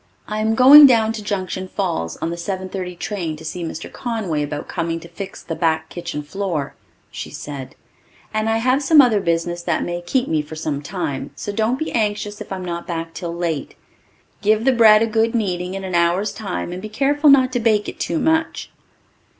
[0.27, 3.93] "I'm going down to Junction Falls on the 7:30 train to see Mr.
[3.93, 6.73] Conway about coming to fix the back kitchen floor,"
[7.11, 7.75] she said,
[8.33, 11.77] "and I have some other business that may keep me for some time, so don't
[11.77, 13.75] be anxious if I'm not back till late.
[14.41, 17.59] Give the bread a good kneading in an hour's time and be careful not to
[17.59, 18.71] bake it too much."